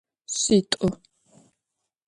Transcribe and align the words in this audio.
Şsit'u. 0.33 0.87